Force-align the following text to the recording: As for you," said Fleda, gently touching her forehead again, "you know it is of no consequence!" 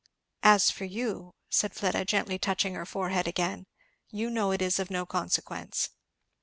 As 0.41 0.71
for 0.71 0.85
you," 0.85 1.35
said 1.51 1.75
Fleda, 1.75 2.05
gently 2.05 2.39
touching 2.39 2.73
her 2.73 2.87
forehead 2.87 3.27
again, 3.27 3.67
"you 4.09 4.31
know 4.31 4.49
it 4.51 4.59
is 4.59 4.79
of 4.79 4.89
no 4.89 5.05
consequence!" 5.05 5.91